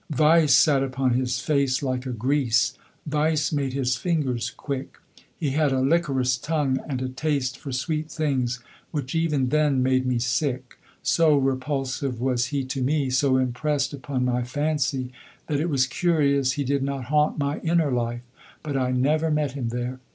Vice 0.09 0.55
sat 0.55 0.81
upon 0.81 1.13
his 1.13 1.39
face 1.39 1.83
like 1.83 2.07
a 2.07 2.11
grease; 2.11 2.75
vice 3.05 3.51
made 3.53 3.73
his 3.73 3.95
fingers 3.95 4.49
quick. 4.49 4.97
He 5.37 5.51
had 5.51 5.71
a 5.71 5.79
lickorous 5.79 6.37
tongue 6.39 6.79
and 6.89 7.03
a 7.03 7.07
taste 7.09 7.55
for 7.59 7.71
sweet 7.71 8.09
things 8.09 8.59
which 8.89 9.13
even 9.13 9.49
then 9.49 9.83
made 9.83 10.07
me 10.07 10.17
sick. 10.17 10.79
So 11.03 11.37
repulsive 11.37 12.19
was 12.19 12.47
he 12.47 12.65
to 12.65 12.81
me, 12.81 13.11
so 13.11 13.37
impressed 13.37 13.93
upon 13.93 14.25
my 14.25 14.41
fancy, 14.41 15.11
that 15.45 15.59
it 15.59 15.69
was 15.69 15.85
curious 15.85 16.53
he 16.53 16.63
did 16.63 16.81
not 16.81 17.03
haunt 17.13 17.37
my 17.37 17.59
inner 17.59 17.91
life. 17.91 18.21
But 18.63 18.75
I 18.77 18.89
never 18.93 19.29
met 19.29 19.51
him 19.51 19.69
there. 19.69 19.99